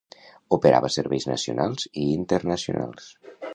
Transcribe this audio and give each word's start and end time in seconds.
Operava 0.55 0.89
serveis 0.95 1.27
nacionals 1.33 1.87
i 1.91 2.07
internacionals. 2.17 3.15